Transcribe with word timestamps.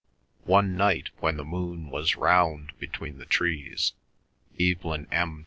One 0.45 0.75
night 0.75 1.11
when 1.19 1.37
the 1.37 1.43
moon 1.45 1.91
was 1.91 2.15
round 2.15 2.71
between 2.79 3.19
the 3.19 3.25
trees, 3.27 3.93
Evelyn 4.59 5.07
M. 5.11 5.39